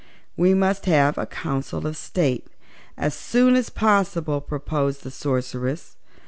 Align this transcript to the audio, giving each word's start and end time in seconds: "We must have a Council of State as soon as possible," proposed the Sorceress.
"We 0.35 0.55
must 0.55 0.87
have 0.87 1.19
a 1.19 1.27
Council 1.27 1.85
of 1.85 1.95
State 1.95 2.47
as 2.97 3.13
soon 3.13 3.55
as 3.55 3.69
possible," 3.69 4.41
proposed 4.41 5.03
the 5.03 5.11
Sorceress. 5.11 5.95